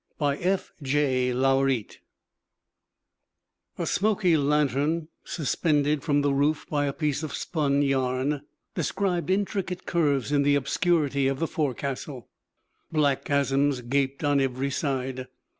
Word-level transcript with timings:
BY 0.17 0.37
F. 0.37 0.71
J. 0.81 1.31
LOURIET 1.31 1.99
A 3.77 3.85
smoky 3.85 4.35
lantern, 4.35 5.09
suspended 5.23 6.01
from 6.01 6.23
the 6.23 6.33
roof 6.33 6.65
by 6.67 6.87
a 6.87 6.91
piece 6.91 7.21
of 7.21 7.35
spun 7.35 7.83
yarn, 7.83 8.41
described 8.73 9.29
intricate 9.29 9.85
curves 9.85 10.31
in 10.31 10.41
the 10.41 10.55
obscurity 10.55 11.27
of 11.27 11.37
the 11.37 11.45
forecastle. 11.45 12.27
Black 12.91 13.23
chasms 13.25 13.81
gaped 13.81 14.23
on 14.23 14.41
every 14.41 14.71
side. 14.71 15.27